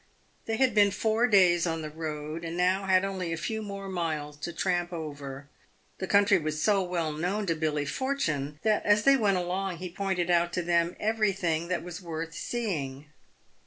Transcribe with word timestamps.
They 0.45 0.57
had 0.57 0.73
been 0.73 0.89
four 0.89 1.27
days 1.27 1.67
on 1.67 1.83
the 1.83 1.89
road, 1.91 2.43
and 2.43 2.57
now 2.57 2.85
had 2.87 3.05
only 3.05 3.31
a 3.31 3.37
few 3.37 3.61
more 3.61 3.87
miles 3.87 4.35
to 4.37 4.51
tramp 4.51 4.91
over. 4.91 5.47
The 5.99 6.07
country 6.07 6.39
was 6.39 6.59
so 6.59 6.81
well 6.81 7.11
known 7.11 7.45
to 7.45 7.53
Billy 7.55 7.85
For 7.85 8.15
tune, 8.15 8.57
that 8.63 8.83
as 8.83 9.03
they 9.03 9.15
went 9.15 9.37
along 9.37 9.77
he 9.77 9.91
pointed 9.91 10.31
out 10.31 10.53
to 10.53 10.63
them 10.63 10.95
everything 10.99 11.67
that 11.67 11.83
was 11.83 12.01
worth 12.01 12.33
seeing. 12.33 13.09